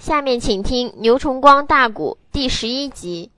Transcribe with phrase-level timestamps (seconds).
[0.00, 3.30] 下面请听牛崇光大鼓第十一集。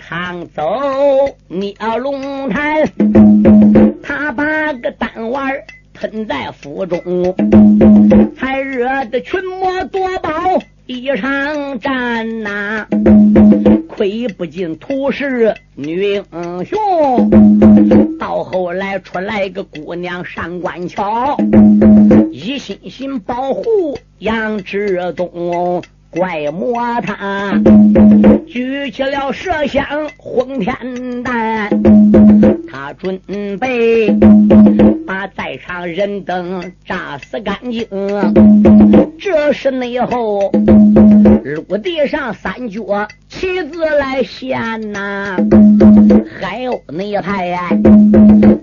[0.00, 0.62] 趟走，
[1.46, 2.82] 捏龙潭，
[4.02, 5.52] 他把个单丸
[5.94, 6.98] 喷在腹中。
[8.36, 10.32] 才惹得群魔夺宝
[10.86, 12.86] 一场战呐，
[13.86, 17.30] 亏不尽土石女英雄。
[18.18, 21.36] 到后来出来个姑娘上官桥，
[22.32, 25.82] 一心心保护杨志东。
[26.10, 27.52] 怪魔他
[28.46, 29.84] 举起了麝香
[30.16, 30.74] 轰天
[31.22, 31.70] 弹，
[32.68, 33.20] 他准
[33.58, 34.10] 备
[35.06, 37.86] 把在场人等炸死干净。
[39.20, 40.50] 这是内后
[41.44, 45.36] 陆地上三脚旗子来献呐，
[46.40, 47.56] 还有那派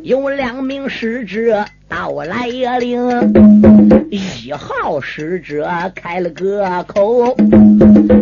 [0.08, 1.66] 有两名使者。
[1.90, 3.00] 到来也领
[4.12, 7.34] 一号使者开了个口，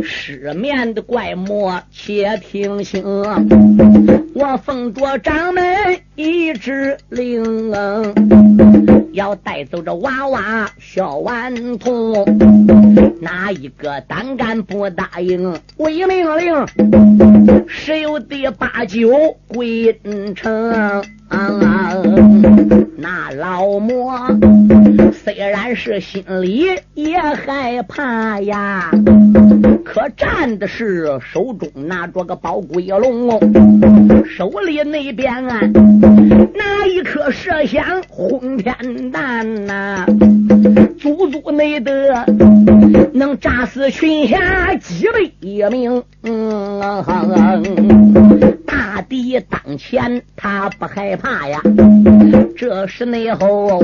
[0.04, 3.04] 失眠的怪魔且听清，
[4.34, 5.64] 我奉着掌门
[6.16, 7.72] 一指令，
[9.14, 12.26] 要带走这娃娃小顽童，
[13.22, 15.54] 哪一个胆敢不答应？
[15.78, 16.66] 违命令，
[17.68, 20.00] 十有的八九归
[20.36, 21.04] 城。
[22.98, 24.20] 那老魔
[25.12, 28.92] 虽然是心里也害怕呀，
[29.86, 33.40] 可战的是手中拿着个宝龟龙，
[34.26, 35.62] 手里那边啊
[36.56, 40.06] 拿一颗麝香轰天弹呐，
[41.00, 42.26] 足足内得
[43.14, 46.04] 能炸死群侠几百名。
[48.66, 51.62] 大敌当前，他不害怕呀。
[52.58, 53.84] 这时内后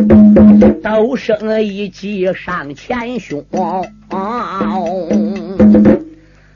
[0.82, 3.46] 都生一计上前胸，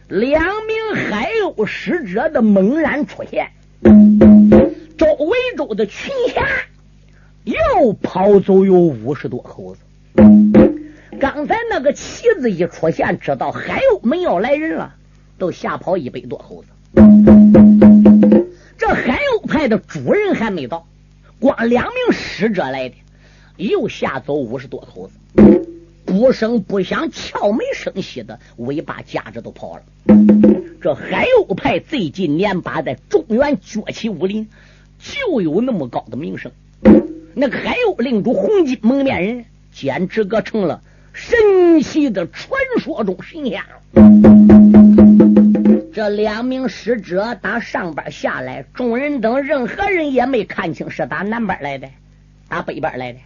[0.07, 3.49] 两名海鸥使者的猛然出现，
[4.97, 6.45] 周围州的群侠
[7.43, 9.81] 又跑走有五十多口子。
[11.19, 14.93] 刚才那个旗子一出现，知道海鸥们要来人了，
[15.39, 16.69] 都吓跑一百多口子。
[18.77, 20.85] 这海鸥派的主人还没到。
[21.39, 22.95] 光两名使者来的，
[23.57, 25.13] 又吓走五十多口子，
[26.15, 29.83] 不声不响，悄没声息的尾巴夹着都跑了。
[30.81, 34.47] 这海鸥派最近年把在中原崛起武林，
[34.97, 36.53] 就有那么高的名声。
[37.33, 40.81] 那个海鸥领主红金蒙面人，简直个成了
[41.11, 43.61] 神奇的传说中神仙。
[45.93, 51.89] 这两名使者打上边下来，众人等任何人也没看清是打南边来的，
[52.47, 53.19] 打北边来的，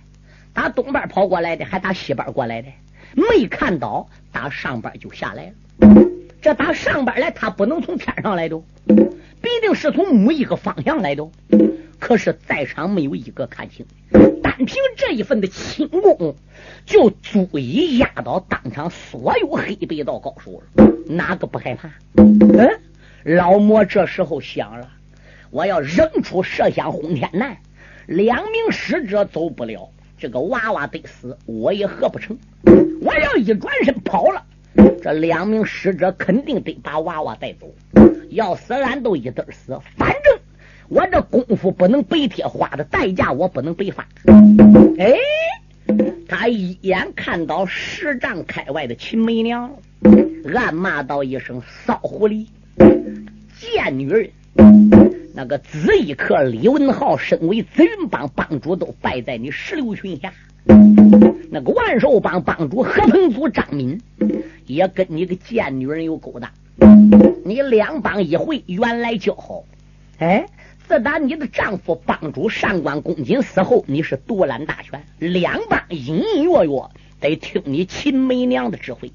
[0.54, 2.68] 打东边跑过来的，还打西边过来的，
[3.16, 5.54] 没看到打上边就下来了。
[6.42, 11.28] 这打上边来，他不能从天上来的，必定是从某一个方向来的。
[12.00, 13.86] 可是，在场没有一个看清，
[14.42, 16.36] 单凭这一份的轻功，
[16.86, 20.86] 就足以压倒当场所有黑白道高手了。
[21.08, 21.90] 哪个不害怕？
[22.16, 22.80] 嗯，
[23.24, 24.90] 老魔这时候想了，
[25.52, 27.58] 我要扔出麝香轰天弹，
[28.08, 32.38] 两名使者走不了，这个娃娃得死，我也合不成。
[33.02, 34.44] 我要一转身跑了，
[35.02, 37.74] 这两名使者肯定得把娃娃带走，
[38.30, 39.80] 要死俺都一对死。
[39.96, 40.40] 反正
[40.90, 44.06] 我这功夫不能白贴，花的代价我不能白发。
[44.98, 45.16] 哎，
[46.28, 49.72] 他一眼看到十丈开外的秦媚娘。
[50.54, 52.48] 暗骂道一声：“骚狐狸，
[53.60, 54.32] 贱女人！
[55.34, 60.34] 那个紫衣客李文浩身为紫云帮帮主，都败在你石榴裙下。
[61.52, 64.02] 那个万寿帮帮主何鹏祖张敏
[64.66, 66.52] 也跟你个贱女人有勾当。
[67.44, 69.64] 你两帮一回，原来交好。
[70.20, 70.46] 哎，
[70.88, 76.82] 自打你的丈夫帮主上官公瑾死后，你是独揽大权，两帮隐隐约约
[77.20, 79.12] 得听你秦媚娘的指挥。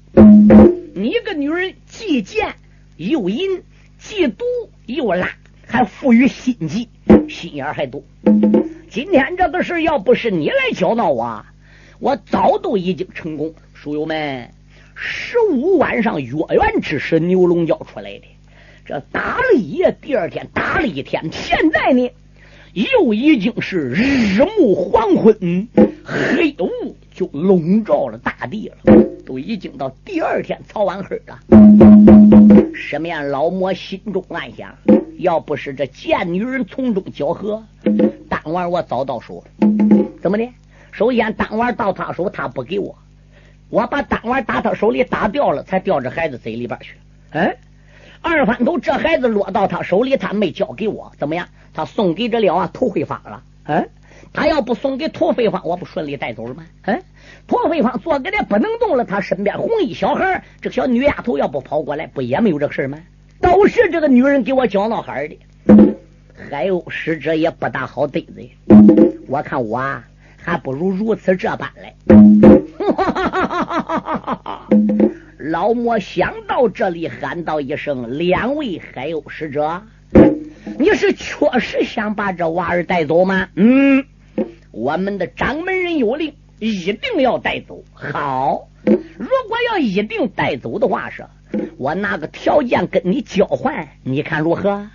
[0.93, 2.55] 你个女人既贱
[2.97, 3.61] 又淫，
[3.97, 4.45] 既毒
[4.85, 5.29] 又辣，
[5.75, 6.87] 还富于心计，
[7.27, 8.01] 心眼还多。
[8.89, 11.45] 今天这个事要不是你来搅闹我，
[11.99, 13.53] 我早都已经成功。
[13.73, 14.49] 书友们，
[14.95, 18.21] 十五晚上月圆之时，牛龙教出来的。
[18.85, 22.09] 这打了一夜，第二天打了一天，现在呢，
[22.71, 25.67] 又已经是日暮黄昏，
[26.05, 28.77] 黑雾就笼罩了大地了，
[29.25, 31.37] 都已经到第二天早晚黑了。
[32.73, 33.27] 什么样？
[33.27, 34.73] 老魔心中暗想：
[35.17, 37.63] 要不是这贱女人从中搅和，
[38.29, 39.67] 当晚我早到手了。
[40.21, 40.49] 怎么的？
[40.91, 42.95] 首先当晚到他手，他不给我，
[43.69, 46.95] 我把当晚打他手里打掉了，才掉这孩子嘴里边去。
[47.31, 47.55] 哎。
[48.21, 51.47] 二番头，这孩子落到他手里，他没交给我，怎么样？
[51.75, 53.43] 他送给这了啊，土匪方了。
[53.65, 53.87] 嗯，
[54.33, 56.65] 他要不送给土匪方，我不顺利带走了吗？
[56.85, 57.03] 嗯，
[57.45, 62.97] 土匪方坐给他不能动了，他身边红衣小孩，这小女丫头要不跑过来，不也没有这个事吗？
[63.41, 65.39] 都是这个女人给我搅闹孩的。
[66.49, 68.47] 海鸥使者也不大好对子，
[69.27, 70.05] 我看我啊，
[70.37, 71.93] 还不如如此这般来。
[75.37, 79.83] 老莫想到这里，喊道一声：“两位海鸥使者，
[80.77, 84.05] 你是确实想把这娃儿带走吗？”“嗯，
[84.71, 87.83] 我们的掌门人有令，一定要带走。
[87.93, 91.25] ”“好，如果要一定带走的话，是，
[91.77, 94.87] 我拿个条件跟你交换，你看如何？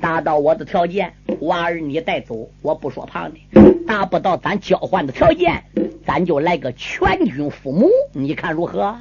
[0.00, 3.38] 达到我的条件，娃儿你带走，我不说旁的；
[3.86, 5.62] 达不到咱交换的条件，
[6.04, 8.96] 咱就来个全军覆没，你看如何？”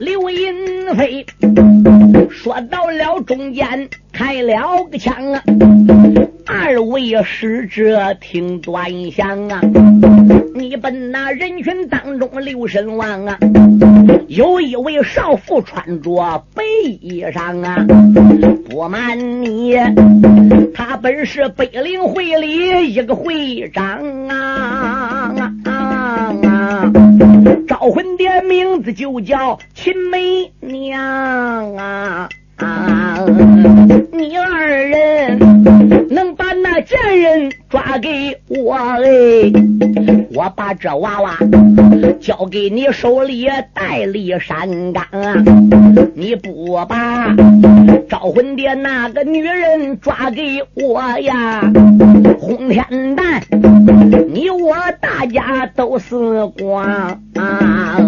[0.00, 1.24] 刘银飞
[2.28, 5.42] 说到了中间，开了个枪啊！
[6.46, 9.60] 二位使者听端详啊！
[10.58, 13.38] 你奔那人群当中留神望啊！
[14.26, 16.64] 有一位少妇穿着白
[17.00, 17.86] 衣裳啊！
[18.68, 19.76] 不瞒你，
[20.74, 25.32] 他本是北陵会里一个会长啊！
[25.64, 26.92] 啊
[27.68, 33.24] 招魂的名字就叫秦媚娘啊啊！
[34.12, 35.38] 你二人
[36.10, 39.52] 能把那贱人抓给我哎，
[40.38, 41.36] 我把这娃娃
[42.20, 45.34] 交给你手里带离山岗啊！
[46.14, 47.34] 你不把
[48.08, 51.60] 招魂的那个女人抓给我呀，
[52.38, 53.42] 轰天蛋，
[54.28, 56.84] 你我大家都死光
[57.34, 57.98] 啊！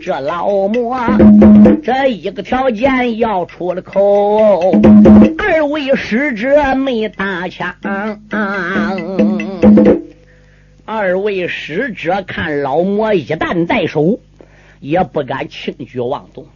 [0.00, 0.98] 这老魔
[1.84, 4.72] 这一个条件要出了口，
[5.38, 7.72] 二位使者没打枪。
[10.84, 14.18] 二位使者看老魔一旦在手，
[14.80, 16.46] 也不敢轻举妄动。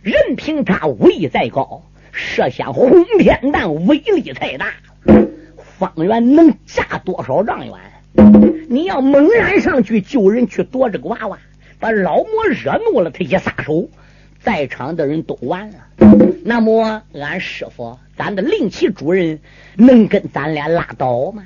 [0.00, 1.82] 任凭他武艺再高，
[2.12, 4.74] 射向轰天弹威力太大，
[5.56, 7.74] 方圆能炸多少丈远？
[8.70, 11.38] 你要猛然上去救人，去夺这个娃娃，
[11.80, 13.88] 把老魔惹怒了，他一撒手，
[14.40, 15.78] 在场的人都完了。
[16.44, 19.40] 那么，俺师傅，咱的令旗主人，
[19.76, 21.42] 能跟咱俩拉倒吗？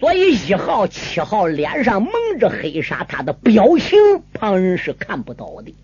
[0.00, 3.98] 所以一号、七号脸上蒙着黑纱，他的表情
[4.32, 5.74] 旁人是看不到的。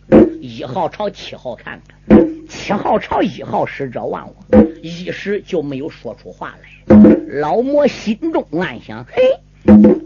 [0.41, 6.97] 一号朝七号看看，七号朝一号使者望望，一时就没有说出话来。
[7.29, 9.23] 老魔心中暗想：嘿，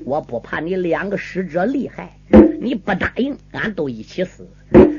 [0.04, 2.16] 我不怕你两个使者厉害，
[2.60, 4.48] 你不答应，俺都一起死。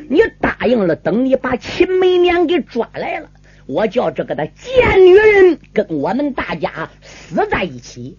[0.09, 3.29] 你答应了，等你把秦媚娘给抓来了，
[3.65, 8.17] 我叫这个的贱女人跟我们大家死在一起。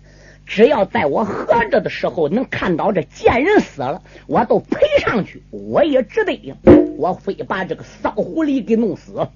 [0.55, 5.43] 只要在我活着的时候能看到这贱人死了，我都赔上去。
[5.51, 6.55] 我也值得，
[6.99, 9.27] 我非把这个骚狐狸给弄死。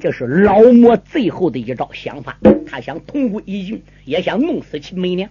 [0.00, 5.28] 这是老魔最后的一招想法，他想同归于尽，也想弄死秦媚娘。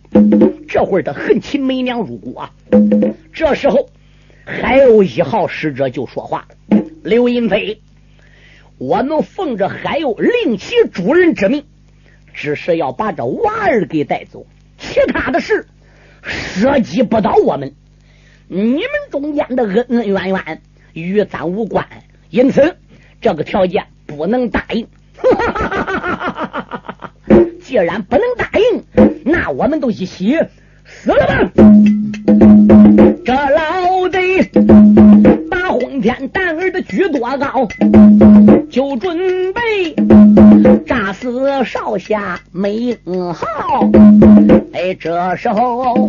[0.68, 2.52] 这会儿他恨秦媚娘入骨啊！
[3.32, 3.88] 这时候，
[4.44, 6.50] 海鸥一号使者就说话
[7.06, 7.80] ：“刘银飞，
[8.80, 11.64] 我们奉着海鸥令旗主人之命，
[12.34, 14.46] 只是要把这娃儿给带走。”
[14.94, 15.66] 其他的事
[16.22, 17.74] 涉及不到我们，
[18.48, 20.62] 你们中间的恩恩怨怨
[20.94, 21.88] 与咱无关，
[22.30, 22.78] 因此
[23.20, 24.88] 这个条件不能答应。
[27.64, 28.84] 既然不能答应，
[29.26, 30.38] 那我们都一起
[30.86, 31.52] 死了吧！
[33.26, 34.44] 这老贼
[36.04, 37.66] 天弹儿的举多高，
[38.70, 39.18] 就准
[39.54, 39.96] 备
[40.86, 43.90] 炸死少侠梅英豪。
[44.74, 46.06] 哎，这时候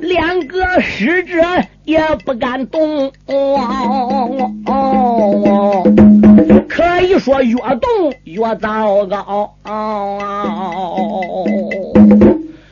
[0.00, 1.42] 两个使者
[1.84, 3.12] 也不敢动。
[3.26, 4.64] 哦
[6.66, 9.54] 可以说越动越糟糕。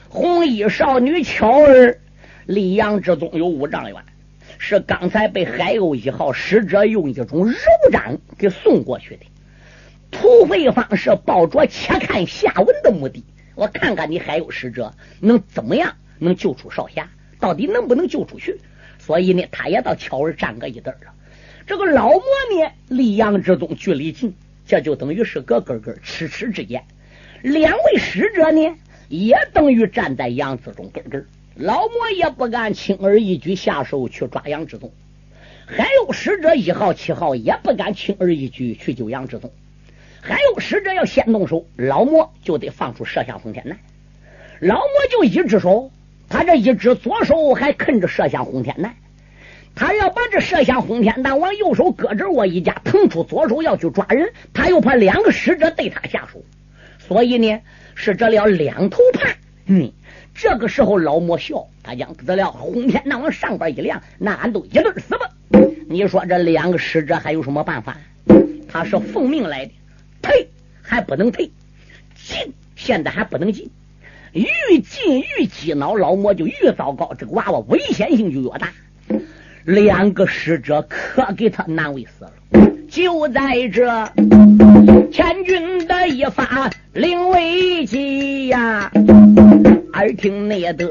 [0.09, 1.99] 红衣少女巧儿
[2.47, 3.97] 离杨志宗有五丈远，
[4.59, 7.55] 是刚才被海鸥一号使者用一种柔
[7.91, 9.27] 掌给送过去的。
[10.11, 18.61] 土匪方是抱着且看下文的目的，我看看你海鸥使者能怎么样，能救出少侠，到底能不能救出去？
[18.99, 21.13] 所以呢，他也到桥儿站个一等了。
[21.67, 24.35] 这个老魔呢，离杨志宗距离近，
[24.67, 26.85] 这就等于是个根根咫尺之间。
[27.43, 28.77] 两位使者呢，
[29.09, 31.27] 也等于站在杨志忠根根。
[31.57, 34.93] 老魔也不敢轻而易举下手去抓杨志宗，
[35.65, 39.51] 还有使者一号、七号也不敢轻而易举去救杨志宗。
[40.21, 43.79] 还有使者要先动手，老魔就得放出射向轰天弹。
[44.61, 45.91] 老魔就一只手，
[46.29, 48.95] 他这一只左手还啃着射向轰天弹。
[49.75, 56.43] 他要把这射向轰天弹往右手搁这我一夹，腾出左手要去抓人，他又怕两个使者对他下手，
[56.99, 57.61] 所以呢
[57.95, 59.31] 是这了两头怕。
[59.67, 59.93] 嗯，
[60.39, 65.31] 这个时候老魔笑，他讲得了，轰天那往上边一亮，那俺都一对死吧。
[65.89, 67.97] 你说这两个使者还有什么办法？
[68.69, 69.73] 他是奉命来的，
[70.21, 70.49] 退
[70.83, 71.51] 还不能退，
[72.15, 73.71] 进现在还不能进，
[74.35, 74.47] 愈
[74.81, 78.71] 进愈激恼，老魔就愈糟糕，这个娃娃危险性就越大。
[79.65, 82.33] 两个使者可给他难为死了。
[82.89, 84.13] 就在这
[85.11, 88.93] 千钧的一发令危急呀！
[89.97, 90.91] 耳听内得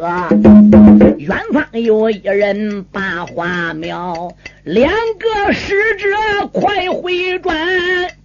[1.19, 4.31] 远方有一人把花苗，
[4.63, 7.55] 两个使者快回转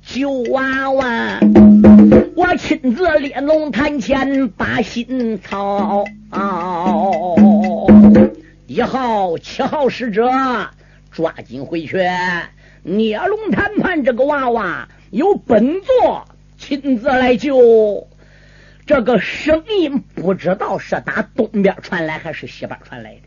[0.03, 1.39] 救娃娃。
[2.35, 6.07] 我亲自列龙潭前把心操。
[8.67, 10.31] 一号、七号使者，
[11.11, 11.99] 抓紧回去！
[12.83, 16.25] 聂龙谈判这个娃娃由本座
[16.57, 18.09] 亲自来救。
[18.91, 23.21] 这个声音不知道是打东边传来还是西边传来的，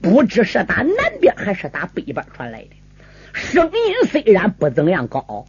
[0.00, 2.70] 不知是打南边还是打北边传来的。
[3.34, 5.44] 声音虽然不怎样高，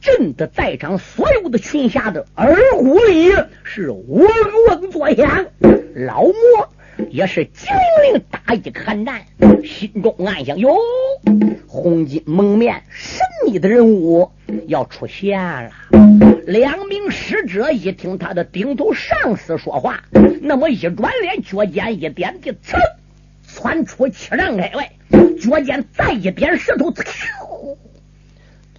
[0.00, 3.32] 震得在场所有的群侠的耳骨里
[3.64, 4.28] 是嗡
[4.68, 5.46] 嗡作响。
[5.96, 6.70] 老魔。
[7.10, 7.68] 也是精
[8.12, 9.22] 灵打一个寒战，
[9.64, 10.76] 心中暗想：哟，
[11.66, 14.30] 红巾蒙面神秘的人物
[14.66, 15.70] 要出现了。
[16.46, 20.02] 两名使者一听他的顶头上司说话，
[20.40, 22.78] 那么一转脸，脚尖一点的，噌，
[23.46, 24.90] 窜出七丈开外，
[25.40, 26.92] 脚尖再一点石头，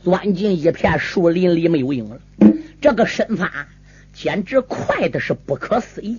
[0.04, 2.20] 钻进一片树林里，没有影了。
[2.82, 3.68] 这个身法
[4.14, 6.18] 简直快的是不可思议。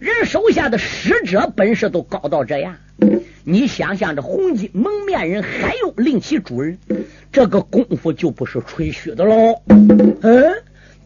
[0.00, 2.76] 人手下的使者本事都高到这样，
[3.44, 6.78] 你想想，这红巾蒙面人还有令其主人，
[7.32, 9.60] 这个功夫就不是吹嘘的喽。
[9.68, 10.54] 嗯，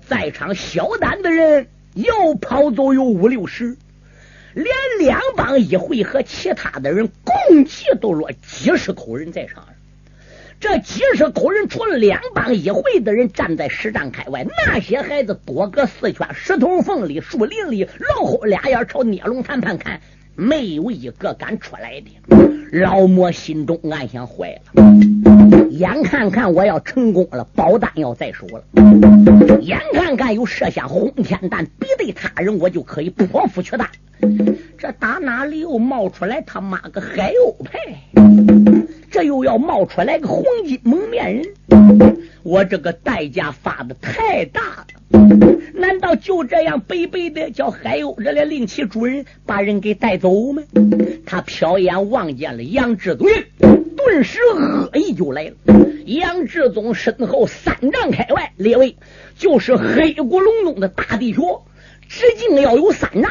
[0.07, 3.77] 在场小胆的人又跑走有五六十，
[4.53, 4.67] 连
[4.99, 9.67] 两帮一会和其他的人共计都落几十口人在场。
[10.63, 20.01] 这几十口人，除了两帮一会的人站在十丈开外，那些孩子多个四圈石头缝里、树林里，老虎俩眼朝聂龙谈判看，
[20.37, 22.79] 没有一个敢出来的。
[22.79, 28.63] 老魔心中暗想：坏了，眼看看我要成功了，宝丹要再手了；
[29.61, 33.91] 眼看看有射下轰天弹，比对他人，我就可以破釜去打。
[34.79, 37.81] 这打哪里又冒出来他妈个海鸥派？
[39.13, 41.45] 这又要冒出来个黄金蒙面人，
[42.43, 44.87] 我这个代价发的太大了。
[45.75, 50.63] 难道就这样白白的叫海鸥这来令其主人把人给带走吗？
[51.27, 53.29] 他瞟眼望见了杨志宗，
[53.59, 55.55] 顿时恶意就来了。
[56.07, 58.97] 杨志宗身后三丈开外，列位
[59.37, 61.43] 就是黑咕隆咚的大地穴，
[62.09, 63.31] 直径要有三丈。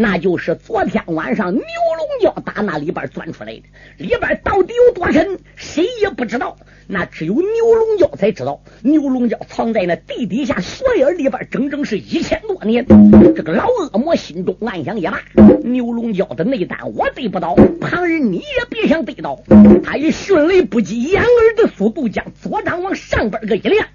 [0.00, 3.62] 那就是昨天晚上牛龙角打那里边钻出来的，
[3.96, 6.56] 里边到底有多深，谁也不知道。
[6.86, 8.62] 那只有牛龙角才知道。
[8.82, 12.86] 牛龙角藏在那地底下雪眼里边，整整是一千多年。
[13.34, 15.20] 这个老恶魔心中暗想也罢，
[15.64, 19.40] 牛龙角的内丹我得不到，旁人你也别想得到。
[19.82, 23.88] 他以迅雷不及掩耳的速度将左掌往上边个一亮，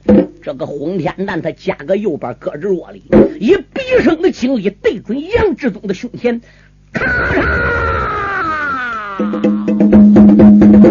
[0.43, 3.01] 这个轰天弹他夹个右边胳肢窝里，
[3.39, 6.41] 以毕生的精力对准杨志忠的胸前，
[6.91, 7.05] 咔
[9.17, 9.62] 嚓，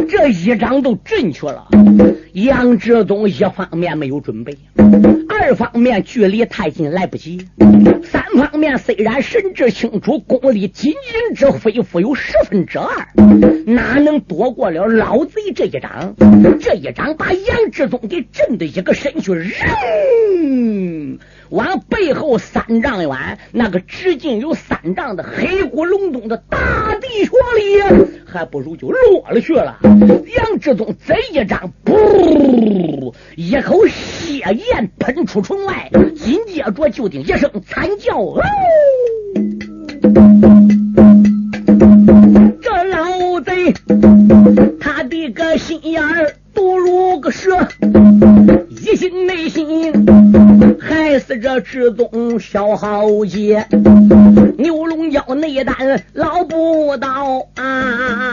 [0.09, 1.69] 这一掌都震去了。
[2.33, 4.57] 杨志忠一方面没有准备，
[5.29, 7.47] 二方面距离太近来不及，
[8.03, 12.89] 三方面虽然神志清楚，功力仅仅只恢复有十分之二，
[13.67, 16.15] 哪能躲过了老贼这一掌？
[16.61, 21.19] 这一掌把杨志忠给震的一个身躯扔。
[21.53, 29.79] 往背后三丈远，那个直径有三丈的黑骨隆咚的大地穴里，还不如就落了去了。
[29.83, 38.41] 杨志忠这一掌，噗，一口血焰喷出唇外，紧接着就听一声惨叫，哦！
[51.83, 53.67] 这志宗小豪杰，
[54.57, 58.32] 牛龙角内丹捞不到啊！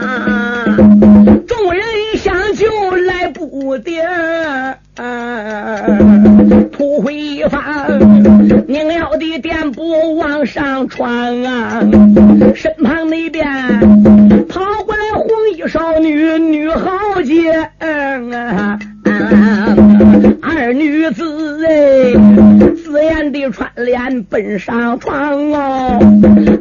[24.42, 25.98] 奔上床哦。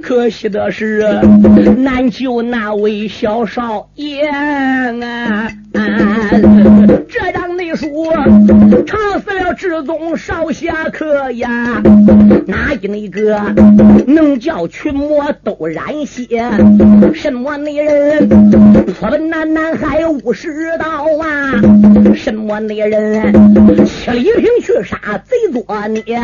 [0.02, 1.08] 可惜的是，
[1.78, 5.50] 难救那位小少爷啊。
[7.08, 7.88] 这张内书
[8.86, 11.82] 唱死了志宗少侠客呀，
[12.46, 13.40] 哪一那个
[14.08, 16.44] 能叫群魔都染血？
[17.14, 21.54] 什么那人破本那南海五十道啊？
[22.16, 23.34] 什么那人
[23.86, 26.20] 七里平去杀贼作孽？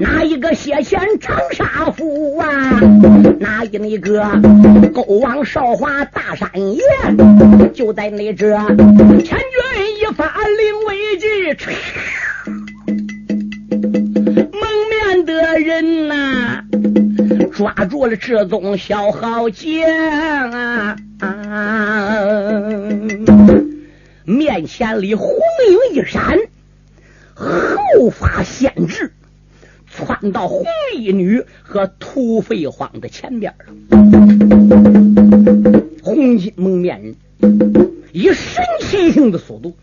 [0.00, 0.19] 哪
[0.54, 2.80] 血钱长沙府啊？
[3.38, 4.22] 哪一那个
[4.92, 6.82] 勾王少华大山爷？
[7.72, 8.50] 就在那这。
[8.58, 9.38] 千钧
[9.98, 11.26] 一发，临危急，
[14.52, 16.64] 蒙面的人呐，
[17.52, 20.96] 抓住了这宗小豪杰啊！
[21.20, 22.16] 啊
[24.24, 25.28] 面前里红
[25.68, 26.38] 影一闪，
[27.34, 29.12] 后发先至，
[29.90, 30.64] 窜到红
[30.96, 33.66] 衣女和土匪荒的前边了。
[36.02, 37.14] 红巾蒙面人。
[38.12, 39.76] 以神奇性的速度，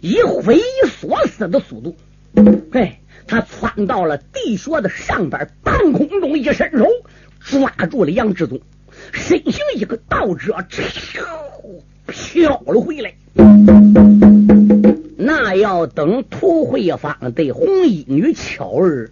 [0.00, 1.96] 以匪夷所思的速度，
[2.72, 6.86] 哎，他窜到了地穴的上边，半空中一伸手，
[7.40, 8.60] 抓住了杨志宗，
[9.12, 10.54] 身形一个倒折，
[12.06, 13.14] 飘了回来。
[15.18, 19.10] 那要等涂慧芳对红衣女巧儿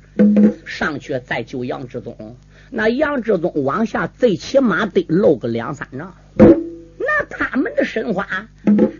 [0.67, 2.37] 上去再救杨志宗，
[2.71, 6.15] 那杨志宗往下最起码得露个两三丈。
[6.37, 8.49] 那他们的身法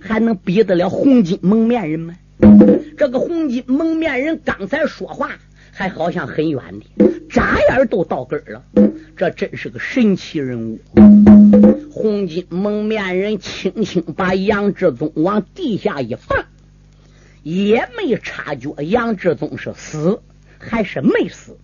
[0.01, 2.17] 还能比得了红巾蒙面人吗？
[2.97, 5.33] 这个红巾蒙面人刚才说话
[5.73, 6.63] 还好像很远
[6.97, 8.63] 的，眨眼都到根儿了。
[9.17, 10.81] 这真是个神奇人物。
[11.93, 16.45] 红巾蒙面人轻轻把杨志宗往地下一放，
[17.45, 20.21] 也没察觉杨志宗是死
[20.59, 21.57] 还是没死。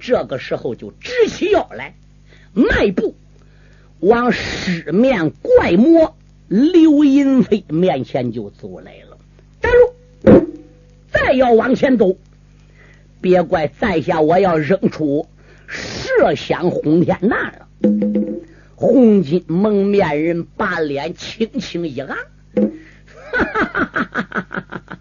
[0.00, 1.94] 这个时候就直起腰来，
[2.52, 3.14] 迈步。
[4.00, 6.16] 往失面怪魔
[6.48, 9.16] 刘银飞面前就走来了，
[9.60, 9.70] 站
[10.24, 10.48] 住！
[11.12, 12.16] 再要往前走，
[13.20, 15.28] 别怪在下我要扔出
[15.68, 17.68] 麝香轰天弹了。
[18.74, 24.98] 红巾蒙面人把脸轻轻一昂，哈哈哈哈哈哈！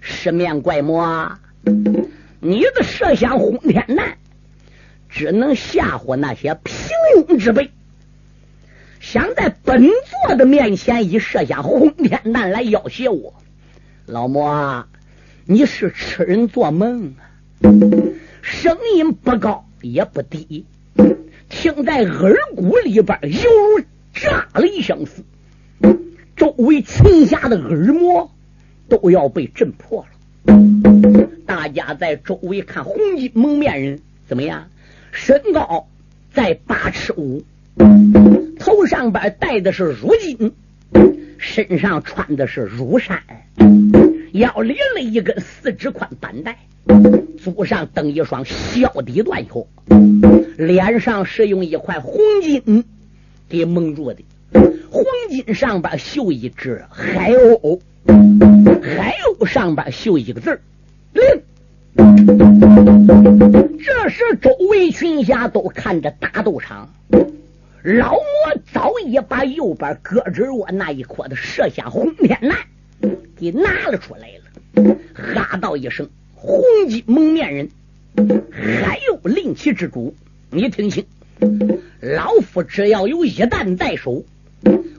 [0.00, 1.38] 十面怪魔，
[2.40, 4.18] 你的设想轰天弹
[5.08, 6.74] 只能吓唬那些平
[7.16, 7.70] 庸之辈。
[9.00, 9.88] 想在本
[10.26, 13.34] 座的面前以设下轰天弹来要挟我，
[14.06, 14.86] 老魔，
[15.44, 17.30] 你是痴人做梦啊！
[18.42, 20.66] 声音不高也不低，
[21.48, 25.24] 听在耳骨里边犹如炸雷相似，
[26.36, 28.31] 周围群侠的耳膜
[28.92, 30.08] 都要被震破了。
[31.46, 34.68] 大家在周围看红衣蒙面人怎么样？
[35.12, 35.88] 身高
[36.34, 37.42] 在八尺五。
[38.58, 40.52] 头上边戴的是乳巾，
[41.38, 43.22] 身上穿的是乳衫，
[44.32, 46.58] 腰里了一根四指宽板带，
[47.42, 49.66] 足上蹬一双小底断靴，
[50.58, 52.84] 脸上是用一块红巾
[53.48, 54.22] 给蒙住的，
[54.90, 60.60] 红巾上边绣一只海鸥，还有上边绣一个字
[61.12, 61.24] 令。
[63.84, 66.92] 这时，周围群侠都看着打斗场。
[67.82, 68.20] 老魔
[68.72, 72.56] 早已把右边胳肢窝那一颗的射下轰天弹
[73.36, 74.28] 给拿了出来
[74.84, 77.68] 了，哈道一声：“红金蒙面人，
[78.14, 80.14] 还有令旗之主，
[80.50, 81.06] 你听清，
[82.00, 84.22] 老夫只要有一弹在手，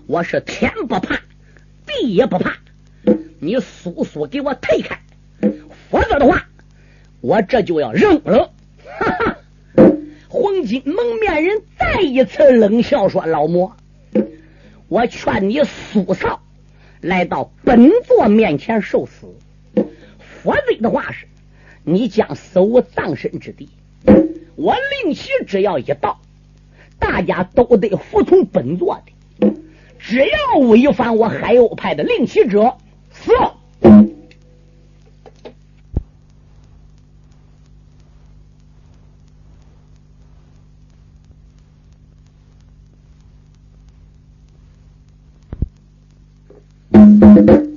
[0.05, 1.21] 我是天不怕，
[1.85, 2.57] 地也不怕，
[3.39, 4.99] 你速速给我退开，
[5.89, 6.47] 否则的话。”
[7.21, 8.51] 我这就要扔了！
[8.83, 9.37] 哈哈，
[10.27, 13.77] 黄金蒙面人再一次冷笑说：“老魔，
[14.89, 16.41] 我劝你速扫，
[16.99, 19.33] 来到本座面前受死，
[20.19, 21.27] 否则的话是，
[21.85, 23.69] 你将死无葬身之地。
[24.57, 26.19] 我令旗只要一到，
[26.99, 29.01] 大家都得服从本座
[29.39, 29.53] 的，
[29.97, 32.75] 只要违反我海鸥派的令旗者，”
[33.23, 33.31] 死！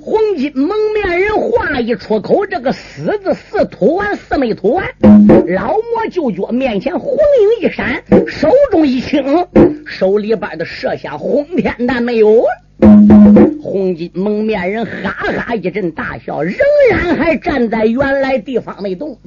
[0.01, 4.85] 黄金蒙面人话一出口，这个“死”字四吐完，四没吐完，
[5.47, 9.23] 老魔就觉面前红影一闪，手中一轻，
[9.85, 12.43] 手里边的射下轰天弹没有。
[13.77, 16.57] 红金蒙面人哈哈一阵大笑，仍
[16.89, 19.19] 然还站在原来地方没动。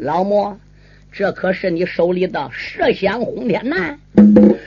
[0.00, 0.58] 老魔。
[1.14, 3.98] 这可是你手里的麝香轰天弹！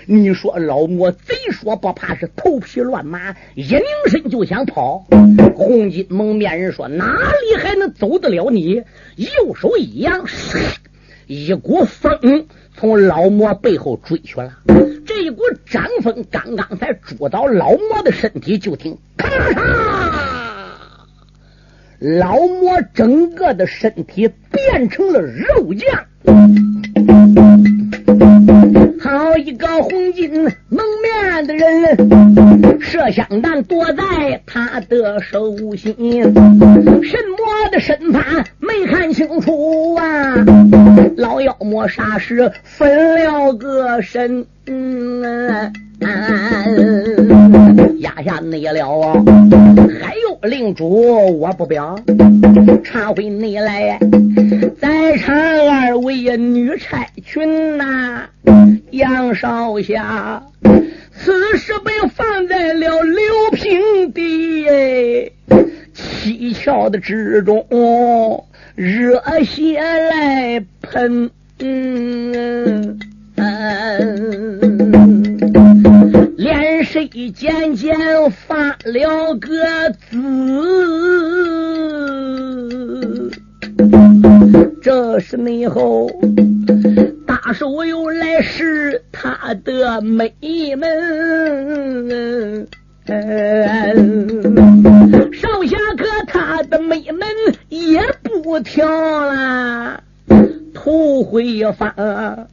[0.05, 5.07] 你说老魔贼说不怕是头皮乱麻，一拧身就想跑。
[5.55, 8.83] 红金蒙面人说：“哪里还能走得了你？”
[9.17, 10.23] 右手一扬，
[11.27, 12.45] 一股风
[12.77, 14.59] 从老魔背后追去了。
[15.05, 19.61] 这一股掌风刚刚才捉到老魔的身体，就听咔嚓，
[21.99, 26.05] 老魔整个的身体变成了肉酱。
[28.99, 31.97] 好一个红巾蒙面的人，
[32.79, 40.35] 麝香弹躲在他的手心，什么的身法没看清楚啊！
[41.17, 44.45] 老妖魔霎时分了个身。
[47.99, 49.13] 压下内了啊！
[50.01, 51.97] 还有领主，我不表，
[52.83, 53.99] 传回你来，
[54.79, 58.27] 在场二位女差群呐，
[58.91, 60.43] 杨少侠，
[61.13, 65.31] 此事被放在了刘平的
[65.93, 67.65] 七窍的之中，
[68.75, 71.31] 热血来喷。
[76.35, 76.99] 脸色
[77.33, 77.97] 渐渐
[78.31, 79.49] 发了个
[80.09, 80.17] 紫，
[84.81, 86.11] 这是内后
[87.25, 90.33] 大手又来试他的美
[90.75, 92.67] 门，
[95.31, 97.27] 少侠可他的美门
[97.69, 100.01] 也不挑了，
[100.73, 102.47] 头回发。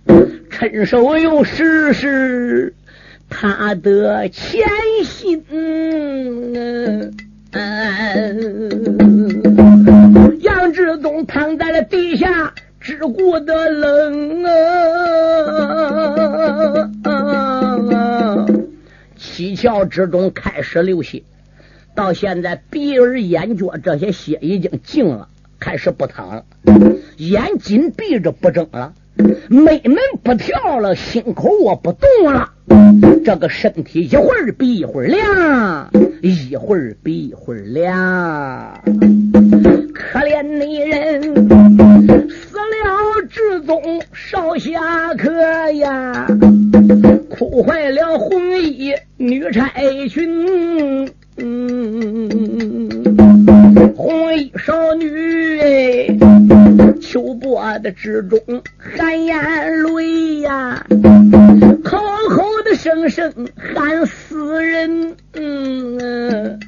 [0.50, 2.74] 伸手又试试
[3.28, 4.62] 他的前
[5.04, 5.44] 心，
[10.40, 14.50] 杨志东躺在了地下，只顾得冷啊！
[19.62, 21.22] 窍之中开始流血，
[21.94, 25.28] 到现在鼻儿、眼角这些血已经净了，
[25.60, 26.44] 开始不疼了，
[27.16, 28.92] 眼紧闭着不睁了。
[29.48, 32.50] 妹门不跳了，心口我不动了，
[33.24, 38.82] 这个身体一会儿比一会儿凉，一会儿比一会儿凉。
[39.94, 41.22] 可怜的人
[42.28, 46.26] 死了，至宗少侠客呀，
[47.42, 49.68] 哭坏了红衣女差
[50.08, 51.10] 群。
[53.96, 56.18] 红衣少女，
[57.00, 58.38] 秋波的之中
[58.78, 59.36] 含眼
[59.82, 60.86] 泪呀，
[61.82, 65.16] 口口的声声喊死人。
[65.34, 66.60] 嗯，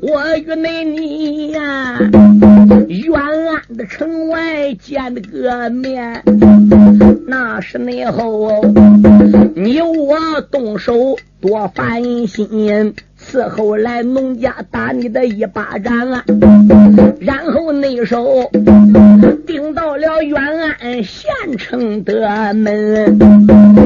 [0.00, 1.98] 我与那你呀，
[3.02, 6.22] 远安的城外见了个面，
[7.26, 8.64] 那是内后
[9.56, 12.94] 你我动手多烦心。
[13.18, 16.24] 伺候来农家打你的一巴掌啊，
[17.20, 18.50] 然后那手
[19.46, 23.16] 顶到了远安县城的门，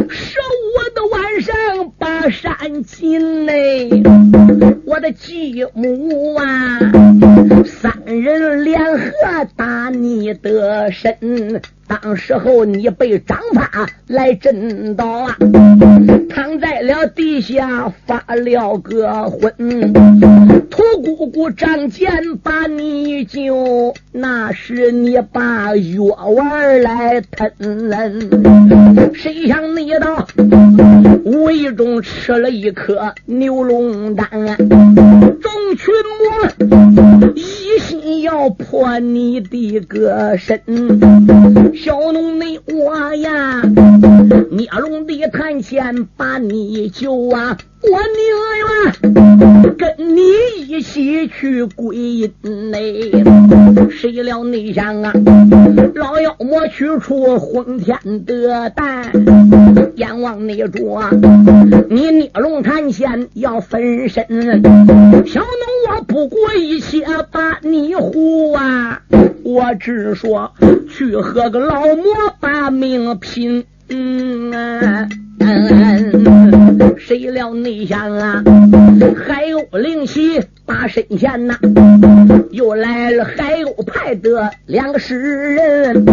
[0.09, 3.91] 十五的晚上把山尽嘞，
[4.87, 6.33] 我的继母
[12.17, 15.37] 时候你被张发来震倒啊，
[16.31, 19.93] 躺在了地下发了个昏。
[20.71, 27.53] 土姑姑仗剑把你救，那是你把药丸来吞。
[29.15, 30.27] 谁想你到
[31.25, 40.61] 无意中吃了一颗牛龙丹，众群魔一心要破你的个身。
[41.75, 43.63] 小农你我呀，
[44.51, 47.57] 聂龙的探险把你救啊！
[47.83, 50.23] 我宁愿跟你
[50.67, 52.33] 一起去归阴
[52.73, 53.25] 嘞。
[53.91, 55.13] 谁料你想啊，
[55.95, 59.13] 老妖魔取出混天的蛋，
[59.95, 61.05] 阎王你捉，
[61.89, 64.25] 你聂龙探前要分身。
[65.27, 65.47] 小农
[65.89, 69.03] 我不顾一切把你胡啊！
[69.43, 70.53] 我只说
[70.89, 72.05] 去和个老魔
[72.41, 73.65] 把命拼。
[73.89, 75.09] 嗯啊
[76.99, 78.43] 谁料内想啊，
[79.27, 81.57] 还有灵犀把身前呐，
[82.51, 86.05] 又来了海鸥派的两个使人，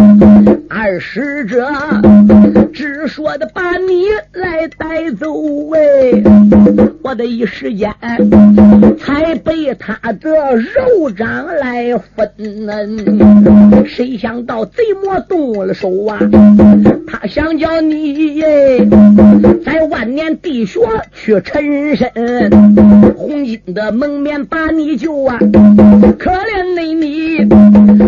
[0.70, 1.68] 二使者
[2.72, 6.24] 只说的把你来带走喂，
[7.02, 7.92] 我的一时间
[9.00, 12.30] 才被他的肉掌来分，
[13.86, 16.20] 谁想到贼魔动了手啊，
[17.08, 18.40] 他想叫你，
[19.66, 20.80] 在万年地穴
[21.12, 22.10] 去陈身，
[23.16, 25.38] 红巾的蒙面把你救啊！
[26.20, 27.38] 可怜的你，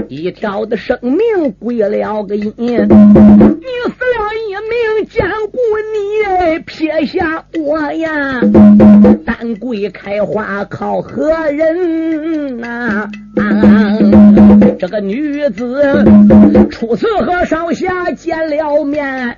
[0.09, 5.57] 一条的生命归了个阴，你死了一命，坚固
[5.93, 8.41] 你撇下我呀！
[9.25, 13.07] 丹桂开花靠何人呐？
[14.77, 16.03] 这个女子
[16.69, 19.37] 初次和少侠见了面，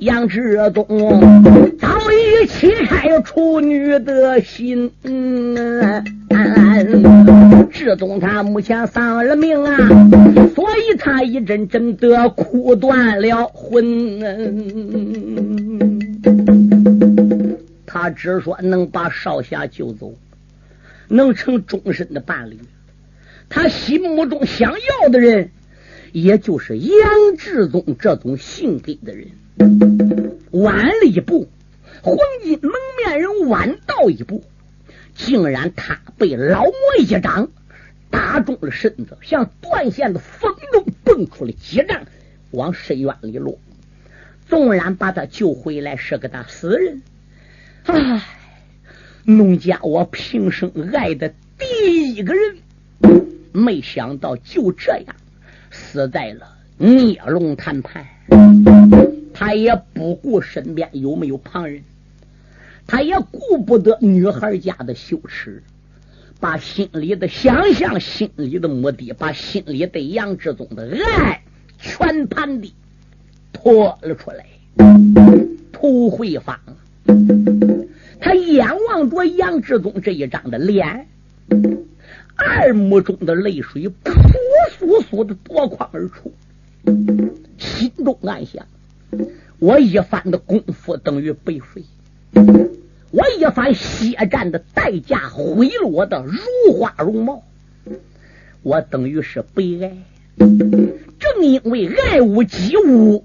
[0.00, 0.86] 杨志宗
[1.78, 4.90] 早已启开处女的心。
[7.70, 9.76] 志东他目前丧了命啊，
[10.54, 14.20] 所以他一阵阵的哭断了魂。
[17.86, 20.14] 他只说能把少侠救走，
[21.08, 22.58] 能成终身的伴侣。
[23.48, 25.50] 他心目中想要的人，
[26.12, 26.92] 也就是杨
[27.36, 29.28] 志宗这种性格的人。
[30.60, 31.48] 晚了一步，
[32.02, 32.72] 黄金蒙
[33.04, 34.44] 面人晚到一步，
[35.14, 37.50] 竟然他被老魔一掌
[38.10, 42.02] 打中了身子，像断线的风中蹦出了几丈，
[42.50, 43.58] 往深渊里落。
[44.48, 47.02] 纵然把他救回来，是个大死人。
[47.84, 48.22] 唉，
[49.24, 52.58] 农家我平生爱的第一个人。
[53.52, 55.16] 没想到就这样
[55.70, 58.06] 死在了孽龙谈判，
[59.40, 61.82] 他也不顾身边有没有旁人，
[62.86, 65.62] 他也顾不得女孩家的羞耻，
[66.40, 71.42] 把心里的想象、心里的目的、把心里对杨志宗的爱
[71.78, 72.70] 全盘的
[73.50, 74.44] 拖了出来。
[75.72, 76.60] 涂慧芳，
[78.20, 81.06] 他眼望着杨志宗这一张的脸。
[82.36, 84.12] 二目中的泪水扑
[84.78, 86.30] 簌簌的夺眶而出，
[87.56, 88.66] 心中暗想：
[89.58, 91.84] 我一番的功夫等于白费，
[93.10, 97.42] 我一番血战的代价毁了我的如花容貌，
[98.62, 99.96] 我等于是悲哀。
[100.38, 103.24] 正因为爱屋及乌，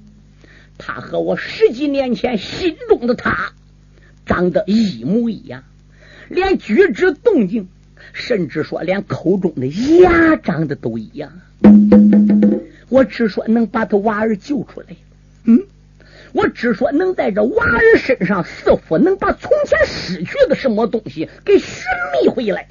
[0.78, 3.54] 他和我十几年前心中的他
[4.26, 5.64] 长得一模一样，
[6.30, 7.68] 连举止动静。
[8.14, 11.34] 甚至说，连口中的牙长得都一样。
[12.88, 14.96] 我只说能把他娃儿救出来，
[15.44, 15.64] 嗯，
[16.36, 21.86] 我只说能在这娃儿身上似乎能把从前失去的什么东西给寻
[22.22, 22.68] 觅回来。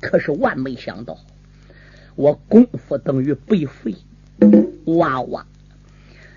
[0.00, 1.18] 可是万没想到，
[2.14, 3.94] 我功夫等于白费。
[4.86, 5.46] 娃娃，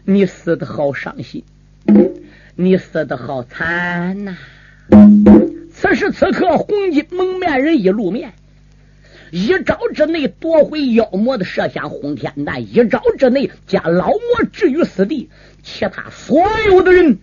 [0.03, 1.45] 你死的好伤心，
[2.55, 4.37] 你死的好惨呐！
[5.73, 8.33] 此时此刻，红巾蒙面人一露面，
[9.31, 14.19] 一招之内夺回妖魔的麝香轰天弹，一招之内将老魔
[14.51, 15.29] 置于死地。
[15.63, 17.17] 其他所有的人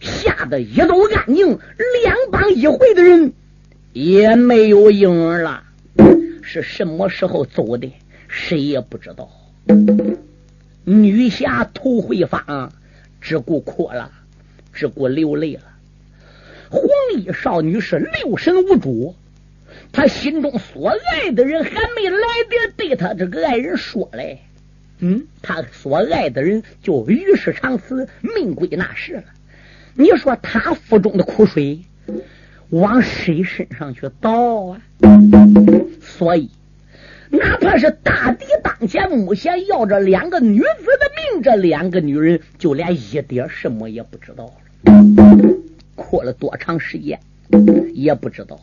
[0.00, 1.58] 吓得一都安静，
[2.02, 3.32] 两帮一回的人
[3.92, 5.62] 也没有影儿了。
[6.42, 7.92] 是什么时候走的？
[8.28, 9.30] 谁也不知道。
[10.84, 12.72] 女侠涂慧芳
[13.20, 14.10] 只顾哭了，
[14.72, 15.62] 只顾流泪了。
[16.70, 16.82] 红
[17.16, 19.14] 衣少女是六神无主，
[19.92, 24.38] 他心中所爱的人还没来得对他这个爱人说嘞，
[24.98, 29.24] 嗯，他所爱的人就与世长辞，命归那时了。
[29.94, 31.80] 你说他腹中的苦水
[32.70, 34.80] 往谁身上去倒啊？
[36.00, 36.50] 所以，
[37.30, 44.52] 哪怕是大敌当前，目前要这两个女子的命，这两个女人就连一点什么也不知道了。
[45.96, 47.18] 哭了多长时间
[47.94, 48.60] 也不知道。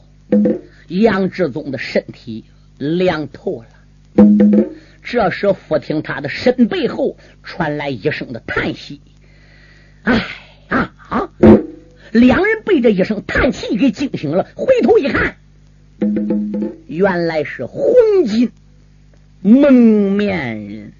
[0.88, 2.46] 杨志宗的身体
[2.78, 4.66] 凉透了。
[5.04, 9.02] 这时，忽听他的身背后传来一声的叹息
[10.04, 10.26] ：“哎。”
[10.68, 11.30] 啊啊！
[12.12, 15.38] 两人被这一声叹气给惊醒了，回头一看，
[16.88, 17.86] 原来是红
[18.26, 18.50] 巾
[19.42, 19.72] 蒙
[20.12, 20.92] 面人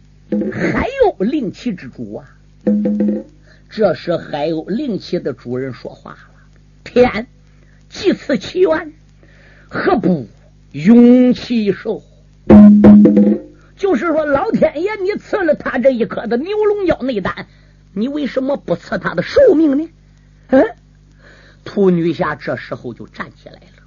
[0.54, 2.38] 还有灵旗之主啊！
[3.72, 6.20] 这时，还有灵旗的主人说话了
[6.86, 7.26] ：“天，
[7.90, 8.94] 既此奇缘，
[9.76, 10.26] 何不
[10.72, 12.02] 永其寿？”
[13.76, 17.48] 就是说，老天爷，你赐了他这一颗的牛龙药内丹。
[17.94, 19.90] 你为什么不赐他的寿命呢？
[20.48, 20.64] 嗯，
[21.66, 23.84] 屠女侠这时候就站起来了，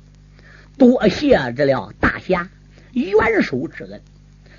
[0.77, 2.51] 多谢这了大侠
[2.93, 4.03] 援手之恩，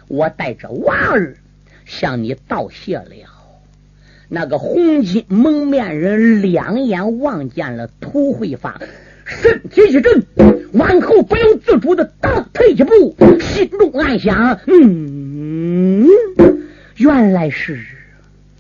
[0.08, 1.38] 我带着娃儿
[1.86, 3.06] 向你道谢了。
[4.30, 8.80] 那个红巾蒙面人两眼望见了涂慧芳，
[9.26, 10.24] 身体一震，
[10.74, 16.08] 往后不由自主的倒退一步，心中暗想：嗯，
[16.98, 17.80] 原来是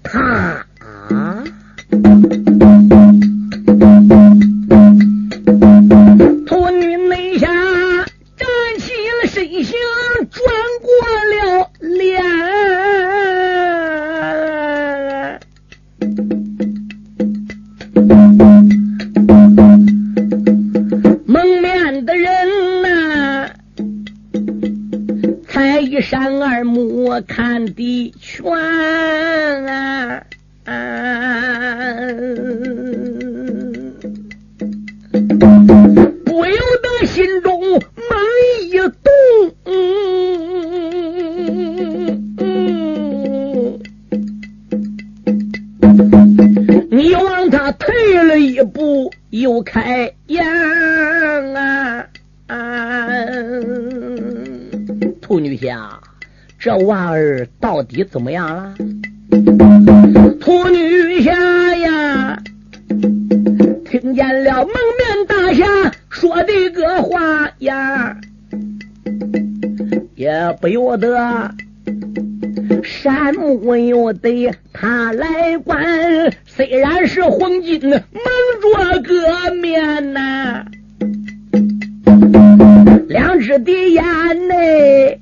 [0.03, 0.65] 他。
[1.11, 1.43] 啊！
[70.19, 71.49] 也不由得
[72.83, 75.81] 山木又得他来管。
[76.45, 78.01] 虽然是黄金蒙
[78.61, 80.65] 着个面呐，
[83.07, 84.03] 两只的眼
[84.49, 85.21] 内。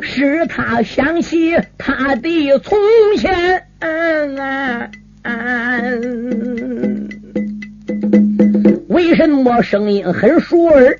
[0.00, 2.78] 是他想起他的从
[3.16, 3.64] 前，
[8.86, 10.96] 为什么声音很熟耳？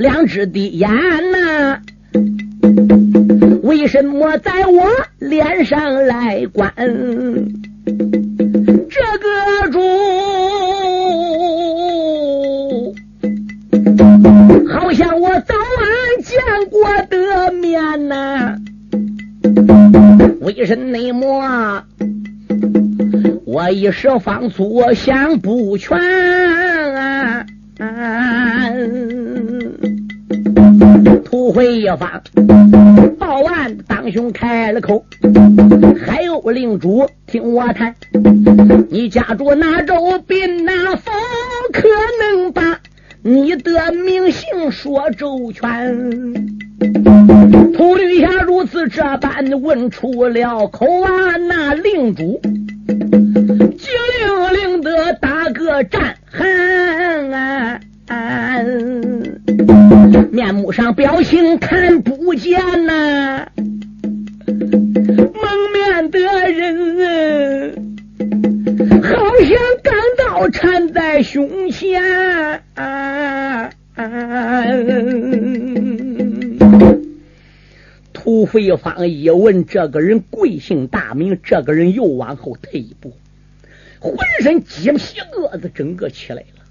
[0.00, 0.88] 两只的眼
[1.30, 1.78] 呐，
[3.62, 6.72] 为什么在我脸上来关？
[8.88, 9.28] 这个
[9.70, 9.78] 主。
[14.70, 18.56] 好像我早晚见过的面呐，
[20.40, 20.78] 为什
[21.12, 21.84] 么
[23.44, 25.98] 我一时方粗想不全？
[31.52, 32.22] 回一方，
[33.18, 35.04] 报完当兄开了口，
[36.06, 37.94] 还有领主听我谈，
[38.88, 39.94] 你家住哪州
[40.26, 41.10] 兵哪府，
[41.72, 41.88] 可
[42.20, 42.78] 能把。
[43.22, 45.94] 你的名姓说周全，
[47.74, 51.36] 秃驴侠如此这般问出了口啊！
[51.36, 52.40] 那领主
[53.76, 56.48] 机灵灵的打个战寒，
[60.52, 63.46] 面目上表情看不见呐，
[64.48, 66.18] 蒙面的
[66.50, 67.96] 人。
[69.00, 72.02] 好像钢刀缠在胸前。
[72.74, 73.70] 啊
[78.12, 83.12] 土匪方一问这个人贵姓大名，这个人又往后退一步，
[84.00, 86.64] 浑身鸡皮疙瘩整个起来了，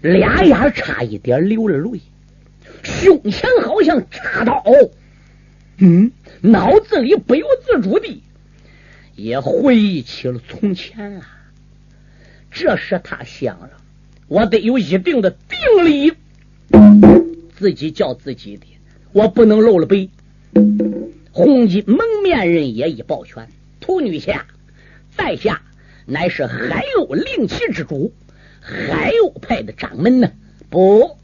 [0.00, 2.00] 俩眼差一点流了泪，
[2.82, 4.62] 胸前好像扎刀，
[5.78, 8.22] 嗯，脑子里不由自主的。
[9.16, 11.26] 也回忆起了从前啊，
[12.50, 13.70] 这时他想了，
[14.28, 16.12] 我得有一定的定力，
[17.56, 18.66] 自己叫自己的，
[19.12, 20.08] 我不能露了背。
[21.32, 23.48] 红巾蒙面人也已抱拳，
[23.78, 24.46] 屠女侠，
[25.16, 25.62] 在下
[26.06, 28.12] 乃是海鸥灵旗之主，
[28.60, 30.32] 海鸥派的掌门呢？
[30.70, 31.18] 不，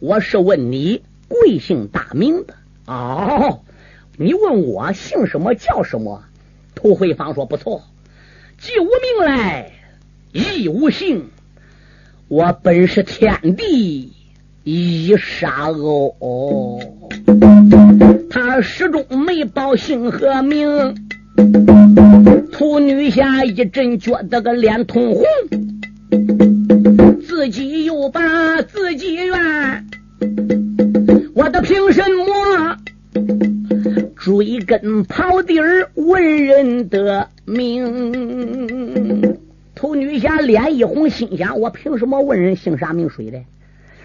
[0.00, 2.54] 我是问你贵姓大名的？
[2.86, 3.62] 哦，
[4.16, 6.22] 你问我姓什么叫什么？
[6.74, 7.82] 涂慧芳说：“不错，
[8.58, 9.72] 既无名来，
[10.32, 11.30] 亦无姓。
[12.28, 14.12] 我本是天地
[14.62, 16.80] 一沙鸥。”
[18.30, 20.94] 他始终没报姓和名。
[22.52, 25.24] 涂女侠一阵觉得个脸通红，
[27.26, 29.87] 自己又把自己怨，
[31.38, 32.76] 我的凭什么？
[34.16, 39.38] 追根刨底儿问人的名，
[39.72, 43.40] 涂女侠脸一红，心想：我凭什么问人姓啥名谁的？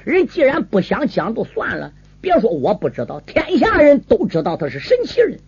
[0.04, 1.92] 人既然不想讲，就算了。
[2.22, 5.40] 别说我不知道，天下人都知道他是神奇人，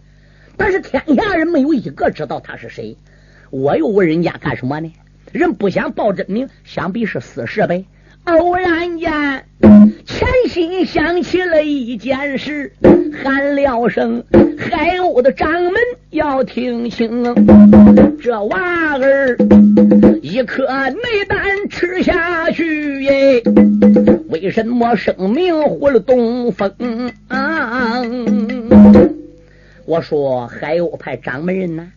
[0.57, 2.97] 但是天下人没有一个知道他是谁。
[3.51, 4.91] 我又问人家干什么呢？
[5.31, 7.85] 人不想报真名，想必是私事呗。
[8.25, 9.45] 偶然间，
[10.05, 12.71] 潜心想起了一件事，
[13.23, 14.23] 喊了声
[14.57, 15.73] ：“海鸥的掌门
[16.09, 17.23] 要听清，
[18.19, 19.37] 这娃儿
[20.23, 23.43] 一颗内丹吃下去耶，
[24.29, 28.01] 为什么生命活了东风？”啊
[29.85, 31.91] 我说海鸥派掌门人呢？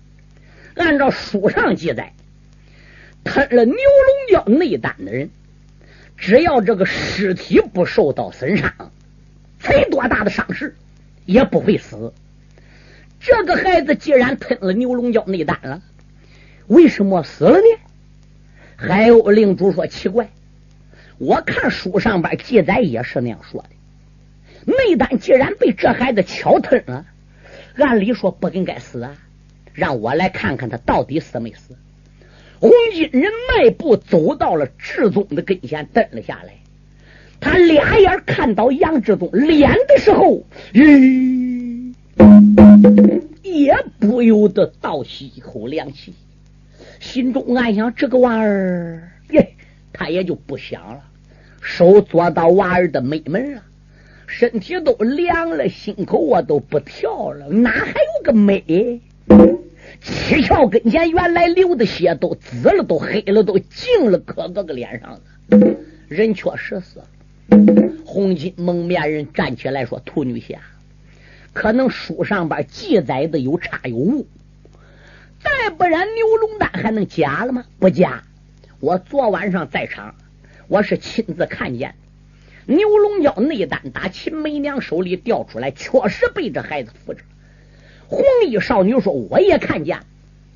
[0.74, 2.12] 按照书上记载，
[3.24, 5.30] 吞了牛龙角内丹的人。
[6.18, 8.90] 只要这个尸体不受到损伤，
[9.60, 10.76] 再多大的伤势
[11.24, 12.12] 也不会死。
[13.20, 15.80] 这个孩子既然吞了牛龙角内丹了，
[16.66, 17.64] 为什么死了呢？
[18.76, 20.30] 海鸥领主说：“奇怪，
[21.18, 23.68] 我看书上边记载也是那样说的。
[24.64, 27.06] 内丹既然被这孩子敲吞了，
[27.76, 29.16] 按理说不应该死啊。
[29.72, 31.76] 让我来看看他到底死没死。”
[32.60, 36.54] 红巾人迈步走到了志宗的跟前，蹲了下来。
[37.40, 40.42] 他俩眼看到杨志宗脸的时候，
[40.72, 41.94] 咦，
[43.44, 46.12] 也不由得倒吸一口凉气，
[46.98, 49.54] 心中暗想：这个娃儿，耶，
[49.92, 51.02] 他也就不想了。
[51.60, 53.62] 手坐到娃儿的美门上，
[54.26, 59.00] 身体都凉了，心口我都不跳了，哪还有个美？
[60.00, 65.20] 七窍跟前原来流的血都紫了，都黑了，都净了，磕哥哥脸上了。
[66.08, 67.00] 人确实是。
[68.04, 70.60] 红巾蒙面人站起来说：“屠女侠，
[71.52, 74.26] 可能书上边记载的有差有误，
[75.40, 77.64] 再不然牛龙丹还能假了吗？
[77.78, 78.22] 不假。
[78.80, 80.14] 我昨晚上在场，
[80.68, 81.94] 我是亲自看见
[82.66, 87.20] 牛龙角内丹打秦梅娘手里掉出来，确实被这孩子扶着。”
[88.08, 89.98] 红衣少女说：“我也看见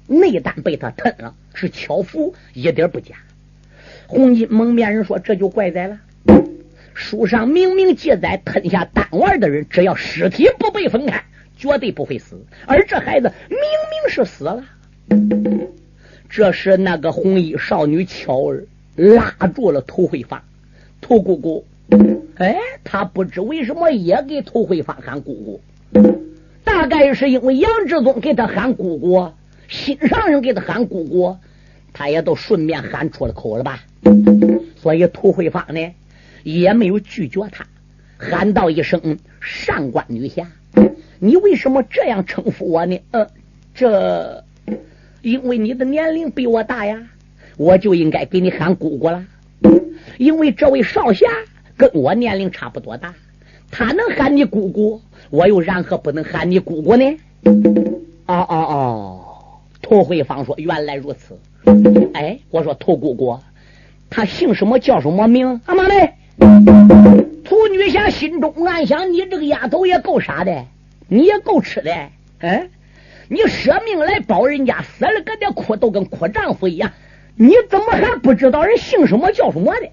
[0.07, 3.16] 内丹被他吞了，是巧妇，一点不假。”
[4.09, 6.00] 红衣蒙面人说：“这就怪在了，
[6.94, 11.24] 书上明明记载，吞下丹丸的人，只要尸体不被分开，
[11.59, 12.42] 绝对不会死。
[12.66, 14.64] 而这孩子明明是死了。”
[16.30, 18.64] 这时，那个红衣少女巧儿
[18.96, 20.42] 拉住了涂慧芳，
[21.03, 21.66] 涂姑姑，
[22.36, 25.61] 哎，她不知为什么也给涂慧芳喊姑姑。
[26.83, 29.30] 大概是因为杨志宗给他喊姑姑，
[29.68, 31.37] 心上人给他喊姑姑，
[31.93, 33.85] 他也都顺便喊出了口了吧。
[34.78, 35.95] 所以涂慧芳呢
[36.43, 37.64] 也没有拒绝他，
[38.18, 40.51] 喊道一声：“上官女侠，
[41.20, 43.28] 你为什么这样称呼我呢？”呃，
[43.76, 44.43] 这
[45.20, 47.01] 因为你的年龄比我大呀，
[47.59, 49.24] 我就应该给你喊姑姑了。
[50.18, 51.28] 因为这位少侠
[51.76, 53.14] 跟我年龄差不多大，
[53.73, 55.01] 他能喊你姑姑。
[55.31, 57.16] 我又然何不能喊你姑姑呢？
[58.27, 59.20] 哦哦哦！
[59.81, 61.39] 涂慧芳说：“原来如此。”
[62.12, 63.39] 哎，我说涂姑姑，
[64.11, 65.61] 他姓什么叫什么名？
[65.64, 66.12] 阿妈嘞！
[67.45, 70.64] 涂女侠心中暗想：你这个丫头也够傻的，
[71.09, 71.91] 你也够吃的。
[72.41, 72.68] 哎，
[73.29, 76.93] 你舍命来保人家，死了搁这哭都跟哭丈夫一样，
[77.37, 79.89] 你怎么还不知道人姓什么叫什么的？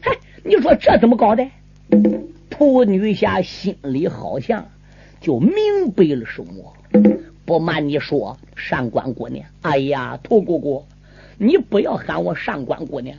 [0.00, 1.46] 嗨，你说这怎么搞的？
[2.56, 4.68] 涂女侠心里好像
[5.20, 6.72] 就明白了什么。
[7.44, 10.84] 不瞒你说，上官姑娘，哎呀，涂姑姑，
[11.36, 13.18] 你不要喊我上官姑娘，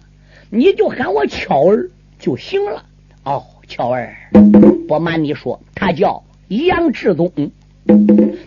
[0.49, 2.85] 你就喊我巧儿就行了。
[3.25, 4.15] 哦，巧儿，
[4.87, 7.29] 不瞒你说，他叫杨志宗。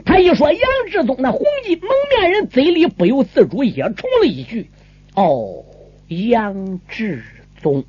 [0.06, 0.60] 他一说杨
[0.90, 4.70] 志宗，那红衣蒙面人嘴里不由自主也冲了一句
[5.14, 5.62] ：“哦，
[6.08, 7.22] 杨志
[7.60, 7.84] 宗。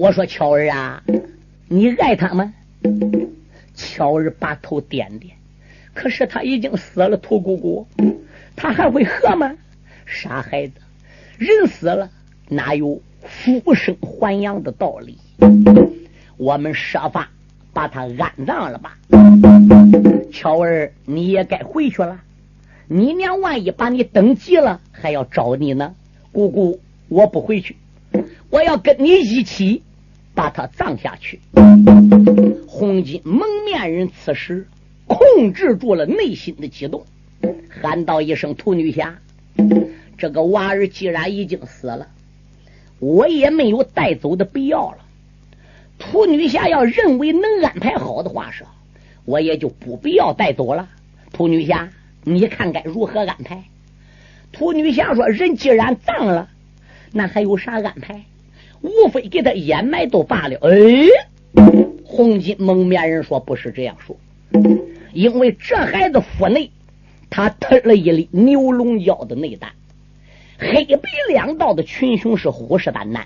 [0.00, 1.02] 我说巧儿啊，
[1.68, 2.54] 你爱他吗？
[3.74, 5.36] 巧儿把头点点。
[5.92, 7.86] 可是他已经死了，屠姑姑，
[8.56, 9.52] 他还会喝吗？
[10.06, 10.72] 傻孩子，
[11.36, 12.10] 人死了
[12.48, 15.18] 哪有复生还阳的道理？
[16.38, 17.28] 我们设法
[17.74, 18.96] 把他安葬了吧。
[20.32, 22.22] 巧儿，你也该回去了。
[22.88, 25.94] 你娘万一把你登记了，还要找你呢。
[26.32, 27.76] 姑姑，我不回去，
[28.48, 29.82] 我要跟你一起
[30.40, 31.38] 把他葬下去。
[32.66, 34.66] 红巾蒙面人此时。
[35.06, 37.04] 控制住了内心的激动，
[37.68, 39.18] 喊道一声：“屠女侠，
[40.16, 42.06] 这个娃儿既然已经死了，
[43.00, 44.98] 我也没有带走的必要了。
[45.98, 48.68] 屠女侠要认为能安排好的话，说
[49.24, 50.88] 我也就不必要带走了。
[51.32, 51.88] 屠女侠，
[52.22, 53.64] 你看该如何安排？”
[54.52, 56.48] 屠女侠说：“人既然葬了，
[57.10, 58.22] 那还有啥安排？
[58.82, 60.72] 无非给他掩埋都罢了。”哎，
[62.04, 64.16] 红巾蒙面人说：“不是这样说。”
[65.12, 66.70] 因为这孩子腹内，
[67.30, 69.72] 他吞了一粒牛龙胶的内丹，
[70.58, 73.22] 黑白两道的群雄是虎视眈眈。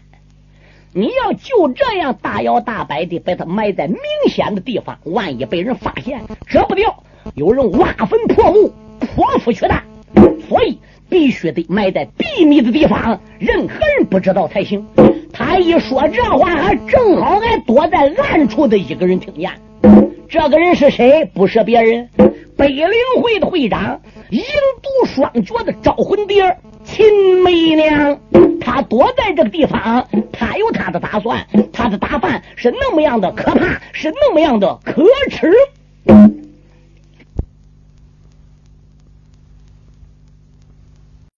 [0.97, 3.99] 你要就这样大摇大摆的把他埋在明
[4.29, 7.03] 显的地方，万一被人发现，折不掉，
[7.35, 9.83] 有人挖坟破墓，破腹取蛋，
[10.49, 10.79] 所以
[11.11, 14.87] 必须得埋在秘密的地方，任何人不知道才行。
[15.35, 19.51] 他一说这话，还正好还躲在暗处的一个人听见。
[20.29, 21.25] 这个人是谁？
[21.35, 22.09] 不是别人，
[22.57, 22.89] 北陵
[23.21, 24.41] 会的会长，银
[24.81, 28.19] 毒双绝的招魂蝶秦媚娘。
[28.61, 35.53] 他躲在这个地方，他有他的打算，他的打扮是那么样的可怕，是那么样的可耻。